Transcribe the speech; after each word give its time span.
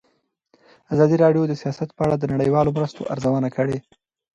ازادي 0.93 1.15
راډیو 1.23 1.43
د 1.47 1.53
سیاست 1.61 1.89
په 1.93 2.01
اړه 2.05 2.15
د 2.17 2.23
نړیوالو 2.33 2.75
مرستو 2.77 3.01
ارزونه 3.13 3.47
کړې. 3.57 3.77